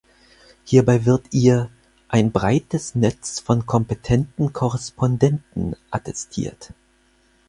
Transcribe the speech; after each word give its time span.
Hierbei 0.65 1.05
wird 1.05 1.27
ihr 1.31 1.69
„ein 2.07 2.31
breites 2.31 2.95
Netz 2.95 3.39
von 3.39 3.67
kompetenten 3.67 4.51
Korrespondenten“ 4.51 5.75
attestiert. 5.91 6.73